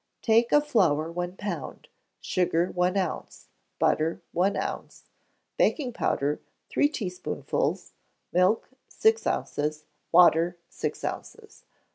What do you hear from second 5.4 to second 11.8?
baking powder, three teaspoonfuls; milk, six ounces; water, six ounces.